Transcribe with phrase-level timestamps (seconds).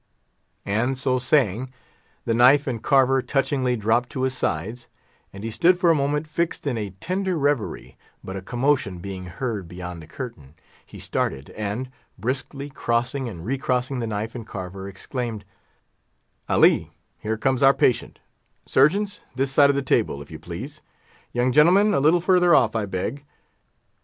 [0.65, 1.71] And so saying,
[2.25, 4.87] the knife and carver touchingly dropped to his sides,
[5.31, 9.25] and he stood for a moment fixed in a tender reverie but a commotion being
[9.25, 14.87] heard beyond the curtain, he started, and, briskly crossing and recrossing the knife and carver,
[14.89, 15.45] exclaimed,
[16.49, 16.89] "Ali,
[17.19, 18.17] here comes our patient;
[18.65, 20.81] surgeons, this side of the table, if you please;
[21.31, 23.23] young gentlemen, a little further off, I beg.